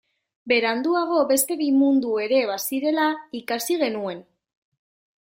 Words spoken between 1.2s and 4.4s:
beste bi mundu ere bazirela ikasi genuen.